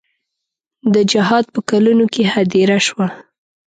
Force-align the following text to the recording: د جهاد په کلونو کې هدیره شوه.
د 0.93 0.95
جهاد 1.11 1.45
په 1.53 1.59
کلونو 1.69 2.05
کې 2.13 2.23
هدیره 2.33 2.77
شوه. 2.87 3.07